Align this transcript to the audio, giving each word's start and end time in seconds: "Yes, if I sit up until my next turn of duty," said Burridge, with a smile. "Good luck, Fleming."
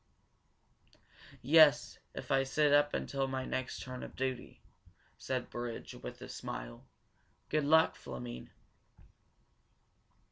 "Yes, 1.43 1.99
if 2.15 2.31
I 2.31 2.41
sit 2.41 2.73
up 2.73 2.95
until 2.95 3.27
my 3.27 3.45
next 3.45 3.83
turn 3.83 4.01
of 4.01 4.15
duty," 4.15 4.59
said 5.19 5.51
Burridge, 5.51 5.93
with 5.93 6.19
a 6.23 6.27
smile. 6.27 6.83
"Good 7.49 7.65
luck, 7.65 7.95
Fleming." 7.95 8.49